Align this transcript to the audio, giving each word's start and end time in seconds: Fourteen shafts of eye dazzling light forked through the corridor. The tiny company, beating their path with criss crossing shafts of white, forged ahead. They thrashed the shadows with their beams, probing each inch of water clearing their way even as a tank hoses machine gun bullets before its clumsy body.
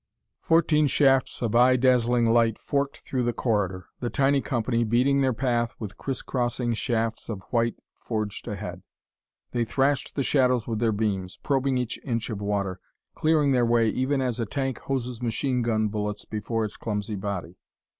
Fourteen 0.39 0.87
shafts 0.87 1.43
of 1.43 1.53
eye 1.53 1.75
dazzling 1.75 2.25
light 2.25 2.57
forked 2.57 3.01
through 3.01 3.21
the 3.21 3.33
corridor. 3.33 3.85
The 3.99 4.09
tiny 4.09 4.41
company, 4.41 4.83
beating 4.83 5.21
their 5.21 5.31
path 5.31 5.75
with 5.77 5.95
criss 5.99 6.23
crossing 6.23 6.73
shafts 6.73 7.29
of 7.29 7.43
white, 7.51 7.75
forged 7.99 8.47
ahead. 8.47 8.81
They 9.51 9.63
thrashed 9.63 10.15
the 10.15 10.23
shadows 10.23 10.65
with 10.65 10.79
their 10.79 10.91
beams, 10.91 11.37
probing 11.43 11.77
each 11.77 11.99
inch 12.03 12.31
of 12.31 12.41
water 12.41 12.79
clearing 13.13 13.51
their 13.51 13.63
way 13.63 13.89
even 13.89 14.21
as 14.21 14.39
a 14.39 14.47
tank 14.47 14.79
hoses 14.79 15.21
machine 15.21 15.61
gun 15.61 15.87
bullets 15.87 16.25
before 16.25 16.65
its 16.65 16.77
clumsy 16.77 17.15
body. 17.15 17.59